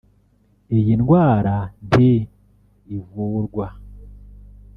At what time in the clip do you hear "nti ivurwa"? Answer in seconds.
1.85-3.65